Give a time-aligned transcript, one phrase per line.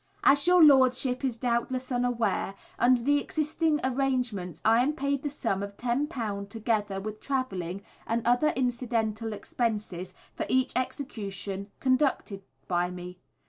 [0.23, 5.61] As your Lordship is doubtless aware, under the existing arrangements I am paid the sum
[5.61, 13.19] of £10 together with travelling and other incidental expenses for each Execution conducted by me.